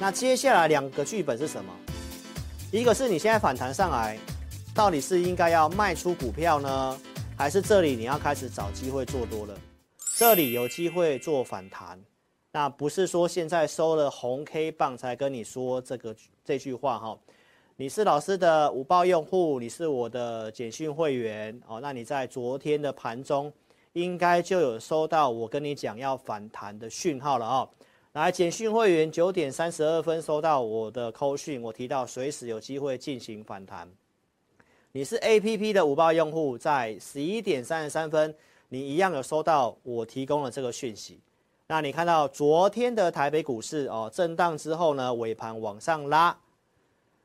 [0.00, 1.72] 那接下来两个剧本是什么？
[2.70, 4.16] 一个是你现在反弹上来，
[4.72, 7.00] 到底是应该要卖出股票呢，
[7.36, 9.58] 还是这里你要开始找机会做多了？
[10.14, 12.00] 这里有机会做反弹，
[12.52, 17.18] 那不是说现在收了红 K 棒才跟你说这个这句话哈。
[17.74, 23.52] 你是老师的午报用户，你是我的简讯会员哦，那你在昨天的盘中
[23.94, 27.68] 应该就有收到我跟你讲要反弹的讯号了哦。
[28.18, 33.88] 来，简讯会员九点三十二分收到我的扣讯，我提到随时有机会进行反弹。
[34.90, 38.34] 你是 APP 的五报用户，在十一点三十三分，
[38.70, 41.20] 你一样有收到我提供的这个讯息。
[41.68, 46.36] 那你看到昨天的台北股市哦，震荡之后呢，尾盘往上拉。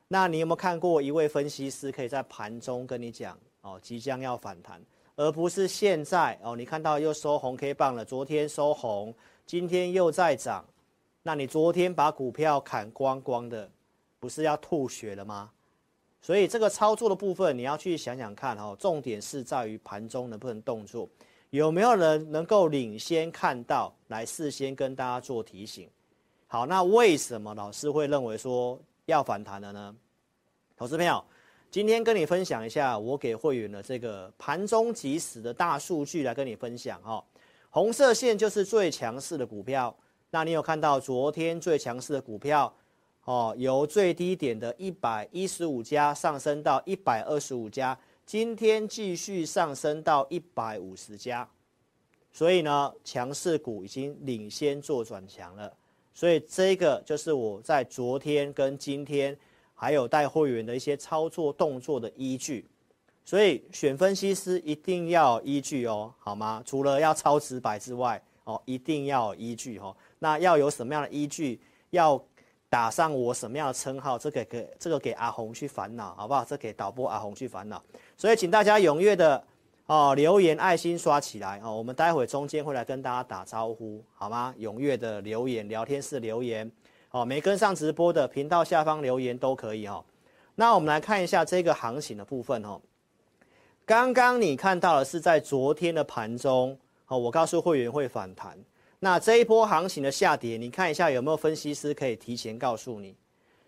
[0.09, 4.79] 那你有没有看过一位分析师可以在盘中跟你讲哦，即将要反弹，
[5.15, 6.55] 而不是现在哦？
[6.55, 9.11] 你看到又收红 K 棒了，昨天收红，
[9.43, 10.63] 今天又在涨，
[11.23, 13.69] 那你昨天把股票砍光光的，
[14.19, 15.49] 不是要吐血了吗？
[16.21, 21.07] 所以这个操作的部分你要去想想看哦，重点是在于盘中能不能动作，
[21.49, 25.89] 有没有人能够领先看到，来事先跟大家做提醒。
[26.47, 29.95] 好，那为什么老师会认为说要反弹了呢？
[30.77, 31.23] 投资朋友，
[31.71, 37.23] 今天跟你分享一下我给会员的这个盘中即时的大数据来跟你分享哈。
[37.69, 39.93] 红色线就是最强势的股票，
[40.33, 42.73] 那你有看到昨天最强势的股票
[43.25, 51.47] 哦，由最低点的一百一十五家上升到一百二十五家，今天继续上升到一百五十家，
[52.31, 55.71] 所以呢，强势股已经领先做转强了，
[56.15, 59.37] 所以这个就是我在昨天跟今天。
[59.75, 62.65] 还有带会员的一些操作动作的依据，
[63.25, 66.63] 所以选分析师一定要依据哦，好吗？
[66.65, 69.93] 除了要超直白之外，哦，一定要依据哦。
[70.23, 71.59] 那要有什么样的依据？
[71.89, 72.17] 要
[72.69, 74.17] 打上我什么样的称号？
[74.17, 76.45] 这个给这个给阿红去烦恼，好不好？
[76.45, 77.83] 这给导播阿红去烦恼。
[78.15, 79.43] 所以请大家踊跃的
[79.85, 81.75] 哦留言爱心刷起来哦。
[81.75, 84.55] 我们待会中间会来跟大家打招呼，好吗？
[84.57, 86.71] 踊跃的留言，聊天室留言。
[87.11, 90.05] 哦，没跟上直播的频道下方留言都可以哦。
[90.55, 92.79] 那我们来看一下这个行情的部分哦。
[93.85, 98.57] 刚刚你看到的是在昨天的盘中，哦，我告诉会员会反弹。
[99.03, 103.13] 那这一波行情的下跌，你看一下有没有分析师可以提前告诉你？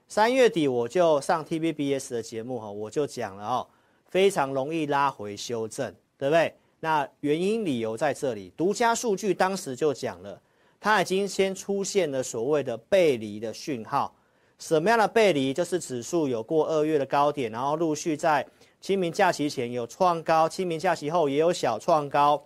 [0.08, 3.68] 三月底我就上 TVBS 的节目哈，我就讲了哦，
[4.08, 6.56] 非常容易拉回修正，对不对？
[6.80, 10.42] 那原因理由在这里，独家数据当时就讲了。
[10.80, 14.16] 它已经先出现了所谓的背离的讯号，
[14.58, 15.54] 什么样的背离？
[15.54, 18.48] 就是指数有过二月的高点，然后陆续在
[18.80, 22.42] 清明假期前有创高，清明假期后也有小创高，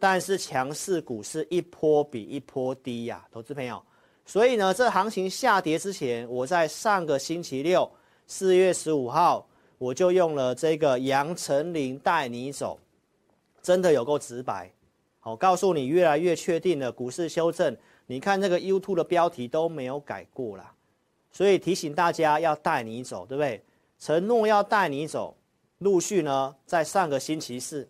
[0.00, 3.80] 但是强势股是一波比一波低呀，投资朋友。
[4.24, 7.88] 所以呢，这行情下跌之前，我在上个星期六
[8.26, 9.46] 四月十五号，
[9.76, 12.78] 我就用了这个杨丞琳带你走，
[13.60, 14.72] 真的有够直白。
[15.18, 17.76] 好，告诉你越来越确定了股市修正。
[18.06, 20.72] 你看这个 YouTube 的标题都没有改过啦，
[21.30, 23.62] 所以提醒大家要带你走，对不对？
[23.98, 25.36] 承诺要带你走。
[25.78, 27.88] 陆续呢，在上个星期四，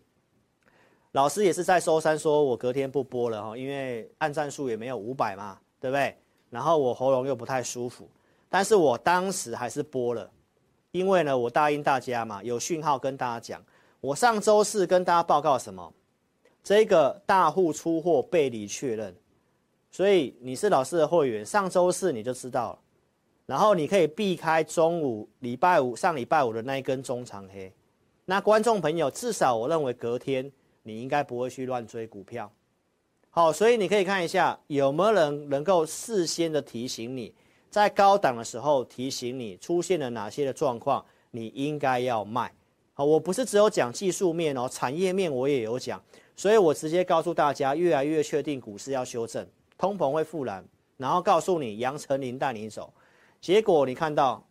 [1.13, 6.17] 老师也是在周三说，我隔天不播了哈，因为按战数也没有五百嘛，对不对？
[6.51, 8.09] 然后我喉咙又不太舒服，
[8.49, 10.31] 但是我当时还是播了，
[10.93, 13.65] 因为呢，我答应大家嘛，有讯号跟大家讲。
[14.01, 15.93] 我上周四跟大家报告什么？
[16.63, 19.15] 这个大户出货背离确认，
[19.91, 22.79] 所以你是老师的会员，上周四你就知道了，
[23.47, 27.73] 然后你可以避开中午礼拜五上礼拜五的那一根中长黑。
[28.25, 30.51] 那观众朋友，至少我认为隔天
[30.83, 32.51] 你应该不会去乱追股票。
[33.31, 37.35] 好，所以你可以看一下有没有人能够事先的提醒你，
[37.71, 42.53] 在高档的时候提醒你出现了哪些的状况，你应该要卖。
[42.93, 46.03] 好，我不是只有讲技术面哦，产业面我也有讲。
[46.37, 49.47] 所以我直接告诉大家，越来越确定股市要修正，
[49.77, 50.65] 通膨会复燃，
[50.97, 52.93] 然后告诉你杨丞琳带你走，
[53.41, 54.43] 结果你看到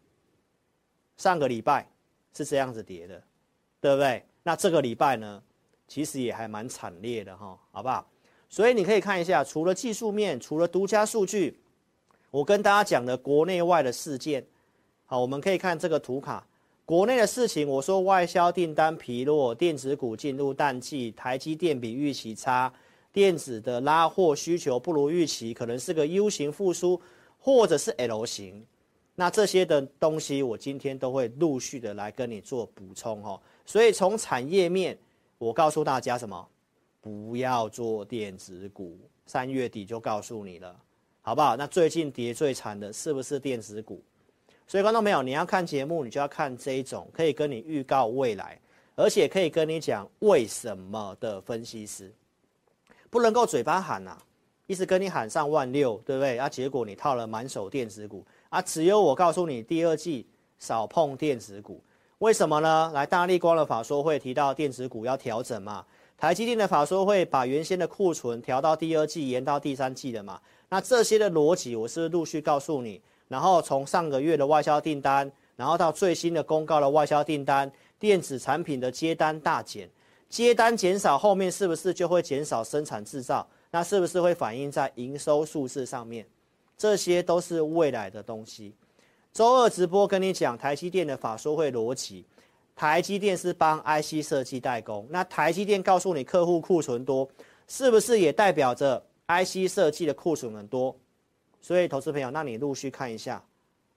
[1.18, 1.90] 上个礼拜
[2.32, 3.22] 是这样子跌的，
[3.82, 4.24] 对不对？
[4.44, 5.42] 那这个礼拜呢，
[5.90, 8.08] 其实也还蛮惨烈的哈，好不好？
[8.48, 11.60] 所以你可以看一下，除了技术面，除了独家数据，
[12.32, 14.46] 我跟大家讲的国内外的事件，
[15.06, 16.46] 好，我们可以看这个图卡。
[16.86, 22.74] 国内的事情，我说外销订单疲弱，电子股进入淡季，台积电比预期差，
[23.12, 27.00] 电子的拉货需求不如预期，可能是个 U 型复苏，
[27.38, 28.66] 或者是 L 型。
[29.14, 33.40] 那这些的东西，我今天都会陆续的来跟你做补充哦。
[33.66, 34.98] 所以从产业面，
[35.40, 36.48] 我告诉大家什么？
[37.02, 40.76] 不要做电子股，三月底就告诉你了。
[41.22, 41.56] 好不好？
[41.56, 44.04] 那最近跌最惨的是不是电子股？
[44.68, 48.60] 所以观众朋友，你要看节目，你就要看这一种可以跟你预告未来，
[48.96, 52.14] 而且可以跟你讲为什么的分析师，
[53.10, 54.22] 不能够嘴巴喊呐、啊，
[54.68, 56.38] 一直跟你喊上万六，对不对？
[56.38, 60.28] 啊，结果你套了满手电子股啊，只有我告诉你，第二季
[60.58, 61.82] 少碰电子股，
[62.20, 62.92] 为什么呢？
[62.94, 65.86] 来，大立光的法说会提到电子股要调整嘛，
[66.18, 70.38] 台积电的法说会把原先的库存调到第二季延到第三季的嘛，
[70.68, 73.02] 那这些的逻辑我是不是陆续告诉你？
[73.30, 79.90] 然后从上个月的外销订单，然后到最新的公告的外销订单，电子产品的接单大减，
[80.28, 83.48] 接单减少，后面是不是就会减少生产制造？
[83.72, 86.28] 那是不是会反映在营收数字上面？
[86.78, 88.74] 这些都是未来的东西。
[89.40, 92.26] 周二直播跟你讲台积电的法说会逻辑，
[92.76, 97.26] 台积电是帮 IC 设计代工，那台积电告诉你客户库存多，
[97.66, 100.94] 是不是也代表着 IC 设计的库存很多？
[101.62, 103.42] 所以，投资朋友，那你陆续看一下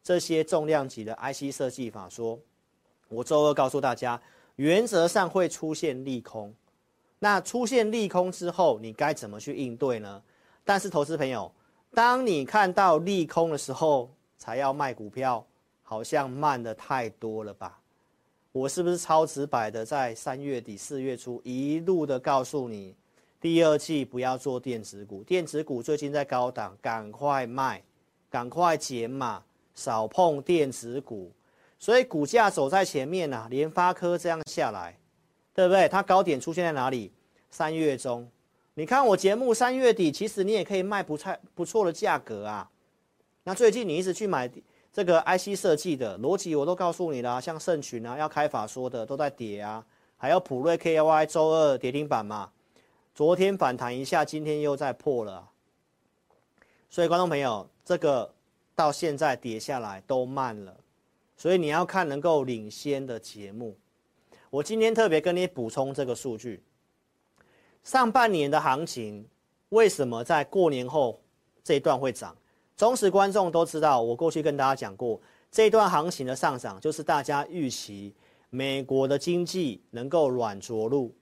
[0.00, 2.38] 这些重量级的 IC 设计法说。
[3.08, 4.22] 我周二告诉大家，
[4.54, 6.54] 原则上会出现利空。
[7.18, 10.22] 那出现利空之后，你该怎么去应对呢？
[10.64, 11.50] 但是，投资朋友，
[11.92, 14.08] 当你看到利空的时候，
[14.42, 15.46] 才要卖股票，
[15.84, 17.78] 好像慢得太多了吧？
[18.50, 22.96] 我是不是超直白的，在三月底四月初一路的告诉你？
[23.40, 27.80] 第二季不要做电子股，电子股最近在高档，赶快卖，
[28.28, 29.44] 赶快减码，
[29.76, 31.30] 少碰电子股。
[31.78, 34.98] 所以股价走在前面呐，联发科这样下来，
[35.54, 35.88] 对不对？
[35.88, 37.12] 它高点出现在哪里？
[37.52, 38.28] 三月中，
[38.74, 42.68] 你看我节目三月底，其实你也可以卖不太不错的价格啊。
[43.44, 44.50] 那最近你一直去买
[44.92, 49.84] 这个 IC 设计的逻辑，我都告诉你了，像盛群啊，要开法说的都在跌啊，
[50.16, 52.50] 还有普瑞 KY 周二跌停板嘛。
[53.14, 55.48] 昨天反弹一下，今天又在破了，
[56.88, 58.32] 所以观众朋友，这个
[58.74, 60.76] 到现在跌下来都慢了，
[61.36, 63.76] 所以你要看能够领先的节目。
[64.50, 66.62] 我今天特别跟你补充这个数据，
[67.82, 69.26] 上半年的行情
[69.70, 71.20] 为什么在过年后
[71.64, 72.36] 这一段会涨？
[72.76, 75.20] 忠实观众都知道，我过去跟大家讲过，
[75.50, 78.14] 这段行情的上涨就是大家预期
[78.50, 81.14] 美国的经济能够软着陆。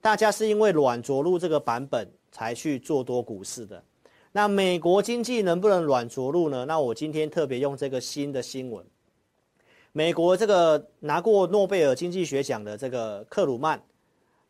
[0.00, 3.82] 大家是因为软着陆这个版本才去做多股市的，
[4.30, 6.64] 那美国经济能不能软着陆呢？
[6.64, 8.84] 那我今天特别用这个新的新闻，
[9.92, 13.82] 美国这个拿过诺贝尔经济学奖的这个克鲁曼，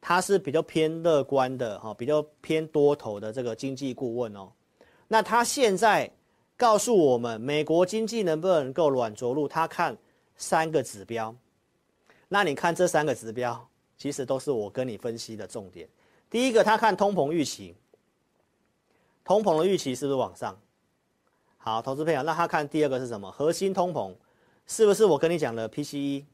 [0.00, 4.50] 他是比较偏乐观的哈，比较偏多头的这个经济顾问哦。
[5.08, 6.10] 那他现在
[6.56, 9.46] 告诉我们，美国经济能不能够软着陆？
[9.46, 9.96] 他看
[10.36, 11.34] 三个指标，
[12.28, 13.68] 那你看这三个指标。
[13.98, 15.88] 其实都是我跟你分析的重点。
[16.28, 17.74] 第一个，他看通膨预期，
[19.24, 20.54] 通膨的预期是不是往上？
[21.56, 23.30] 好，投资朋友，那他看第二个是什么？
[23.32, 24.14] 核心通膨
[24.66, 26.26] 是不是我跟你讲的 PCE？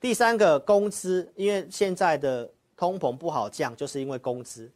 [0.00, 4.72] 第三个，工资，因为现在的通膨不好降，就是因为工资，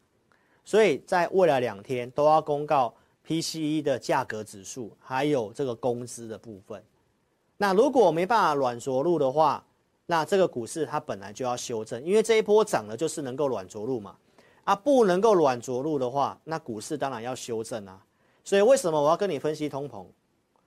[0.62, 2.94] 所以在未来两天都要公告
[3.26, 6.82] PCE 的价格指数，还有这个工资的部分。
[7.56, 9.64] 那如果没办法软着陆的话，
[10.06, 14.16] 那这个股市它本来就要修正，因为这一波涨了就是能够软着陆嘛，
[14.64, 18.04] 啊，不能够软着陆的话，那股市当然要修正啊。
[18.44, 20.04] 所以为什么我要跟你分析通膨？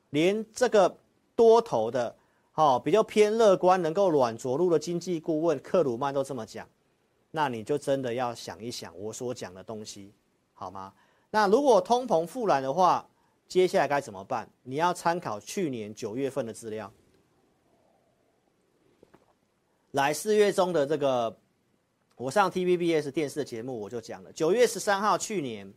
[0.09, 0.97] 连这个
[1.35, 2.15] 多头的，
[2.55, 6.67] 哦，比较偏乐观，能够软着陆的经济顾问克鲁曼都这么讲，
[7.29, 10.11] 那你就真的要想一想我所讲的东西，
[10.55, 10.91] 好吗？
[11.29, 13.07] 那如果通膨复燃的话，
[13.47, 14.49] 接下来该怎么办？
[14.63, 16.91] 你要参考去年九月份的资料。
[19.91, 21.35] 来四月中的这个，
[22.15, 25.73] 我上 TVBS 电视的节目我就讲了，九月十三号去年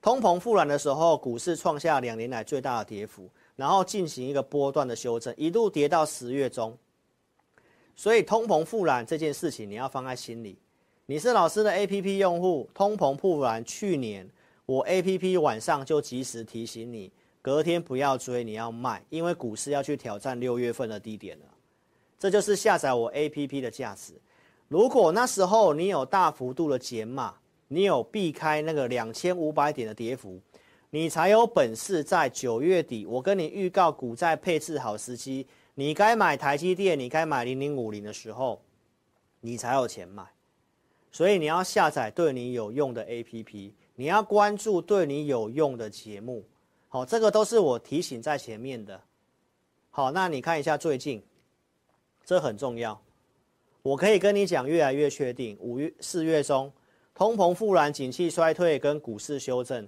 [0.00, 6.76] 通膨复燃的时候，股市创下两年来最大的跌幅，然后进行一个波段的修正，一度跌到十月中。
[7.94, 10.58] 所以通膨复燃这件事情你要放在心里。
[11.04, 14.28] 你是老师的 APP 用户，通膨复燃，去年
[14.70, 17.10] 我 APP 晚上就及时提醒你，
[17.42, 21.44] 隔天不要追，你要卖，因为股市要去挑战六月份的低点了。
[22.16, 24.12] 这就是下载我 APP 的价值。
[24.68, 27.34] 如果那时候你有大幅度的减码，
[27.66, 30.40] 你有避开那个两千五百点的跌幅，
[30.90, 38.62] 你才有本事在九月底，我跟你预告股债配置好时机，你该买台积电，你该买零零五零的时候，
[39.40, 40.22] 你才有钱买。
[41.10, 46.42] 所以你要下载对你有用的 APP，你要关注对你有用的节目。
[46.88, 48.98] 好，这个都是我提醒在前面的。
[49.90, 51.22] 好，那你看一下最近。
[52.24, 52.98] 这很重要，
[53.82, 55.54] 我可以跟你讲，越来越确定。
[55.60, 56.72] 五月、四月中，
[57.14, 59.86] 通膨复燃、景气衰退跟股市修正，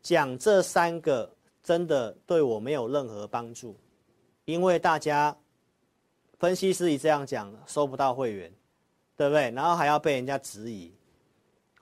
[0.00, 3.76] 讲这三个真的对我没有任何帮助，
[4.44, 5.36] 因为大家
[6.36, 8.52] 分析师一这样讲，收不到会员，
[9.16, 9.52] 对不对？
[9.52, 10.92] 然后还要被人家质疑。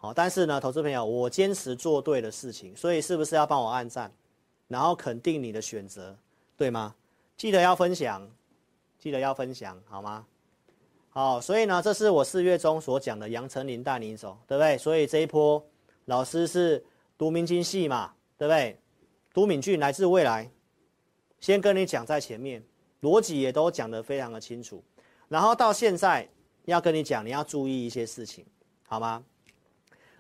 [0.03, 4.11] 好，但是呢，投资朋友，我坚持做对的事情，所以是不是要帮我按赞，
[4.67, 6.17] 然后肯定你的选择，
[6.57, 6.95] 对吗？
[7.37, 8.27] 记得要分享，
[8.99, 10.25] 记得要分享，好吗？
[11.11, 14.79] 好，所以呢，这是我四月中所讲的杨丞琳带你走，对不对？
[14.79, 15.63] 所以这一波
[16.07, 16.83] 老师是
[17.19, 18.81] 读明经系嘛，对不对？
[19.35, 20.51] 读敏俊来自未来，
[21.41, 22.65] 先跟你讲在前面，
[23.03, 24.83] 逻辑也都讲得非常的清楚，
[25.29, 26.27] 然后到现在
[26.65, 28.47] 要跟你讲，你要注意一些事情，
[28.89, 29.23] 好吗？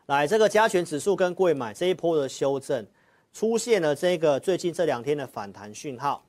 [0.06, 2.84] 来，这个加权指数跟贵买这一波的修正，
[3.32, 6.24] 出现了这个最近这两天的反弹讯号，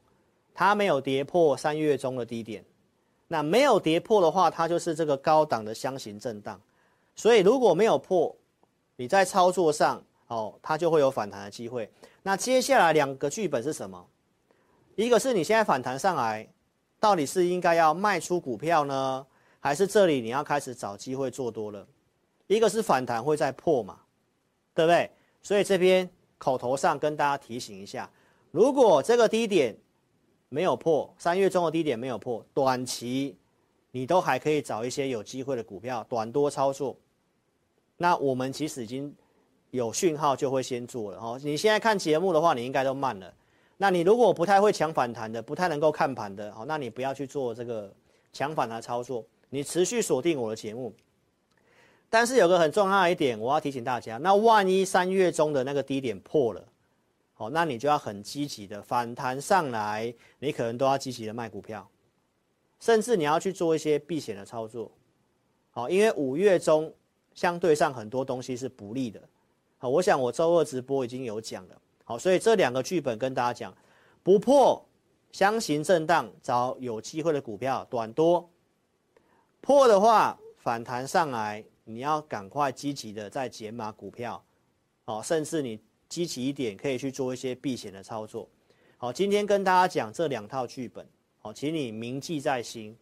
[0.53, 2.63] 它没有跌破三月中的低点，
[3.27, 6.61] 那没有跌破的话，它就是这个高档的箱型震荡，
[7.15, 8.35] 所以如果没有破，
[8.97, 11.89] 你在操作上哦，它就会有反弹的机会。
[12.21, 14.05] 那接下来两个剧本是什么？
[14.95, 16.47] 一个是你现在反弹上来，
[16.99, 19.25] 到底是应该要卖出股票呢，
[19.59, 21.87] 还是这里你要开始找机会做多了？
[22.55, 23.97] 一个是反弹会再破嘛，
[24.73, 25.09] 对不对？
[25.41, 28.09] 所以这边口头上跟大家提醒一下，
[28.51, 29.73] 如果这个低点
[30.49, 33.37] 没有破，三月中的低点没有破，短期
[33.91, 36.97] 你都还可以找一些有机会的股票短多操作。
[37.95, 39.15] 那我们其实已经
[39.69, 41.39] 有讯号就会先做了哦。
[41.41, 43.33] 你现在看节目的话，你应该都慢了。
[43.77, 47.89] 那你如果不太会抢反弹的，不太能够看盘的，好，那你不要去做这个
[48.33, 50.93] 抢反弹操作，你持续锁定我的节目。
[52.11, 56.61] 但是有个很重要的一点，我要提醒大家，那万一三月中的那个低点破了，
[57.33, 61.89] 好，那你就要很积极的反弹上来，你可能都要积极的卖股票，
[62.81, 64.91] 甚至你要去做一些避险的操作，
[65.69, 66.93] 好，因为五月中
[67.33, 69.21] 相对上很多东西是不利的，
[69.77, 73.73] 好，我想我周二直播已经有讲了，好，所以这两个剧本跟大家讲，
[74.21, 74.85] 不破
[75.31, 78.49] 箱型震荡找有机会的股票短多，
[79.61, 81.63] 破的话反弹上来。
[81.83, 84.43] 你要赶快积极的在减码股票，
[85.03, 88.47] 好，甚至你积极一点，可以去做一些避险的操作。
[88.97, 91.03] 好，今天跟大家讲这两套剧本，
[91.39, 92.95] 好，请你铭记在心。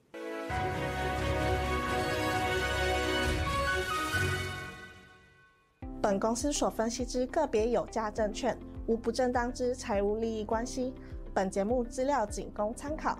[6.02, 8.58] 本公司所分析之个别有价证券，
[8.88, 10.94] 无不正当之财务利益关系。
[11.34, 13.20] 本节目资料仅供参考。